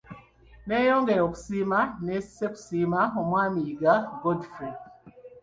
Neeyongera 0.65 1.21
okusiima 1.27 1.79
ne 2.05 2.17
ssekusiima 2.25 3.01
omwami 3.21 3.59
Yiga 3.67 3.93
Godfrey. 4.21 4.75